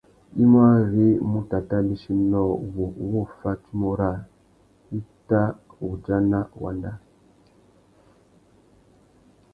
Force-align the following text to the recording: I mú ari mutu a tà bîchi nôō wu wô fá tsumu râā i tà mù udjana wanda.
I 0.41 0.43
mú 0.49 0.59
ari 0.73 1.07
mutu 1.31 1.53
a 1.57 1.59
tà 1.69 1.77
bîchi 1.87 2.13
nôō 2.31 2.53
wu 2.75 2.85
wô 3.11 3.21
fá 3.37 3.51
tsumu 3.61 3.89
râā 3.99 4.17
i 4.97 4.99
tà 5.27 5.41
mù 5.75 5.85
udjana 5.93 6.39
wanda. 6.61 6.91